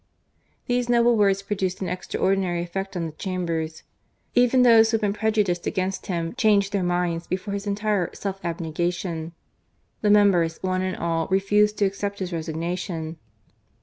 [0.65, 3.83] These noble words produced an extraordinary effect on the Chambers.
[4.33, 8.43] Even those who had been prejudiced against him changed their minds before his entire self
[8.43, 9.33] abnegation.
[10.01, 13.17] The members, one and all, refused to accept his resignation.